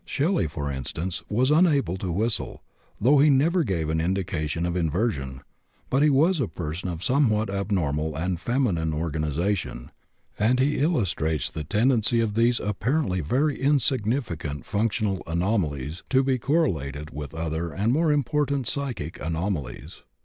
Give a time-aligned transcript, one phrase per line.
[0.03, 2.63] Shelley, for instance, was unable to whistle,
[2.99, 5.41] though he never gave an indication of inversion;
[5.91, 9.91] but he was a person of somewhat abnormal and feminine organization,
[10.39, 17.11] and he illustrates the tendency of these apparently very insignificant functional anomalies to be correlated
[17.11, 20.01] with other and more important psychic anomalies.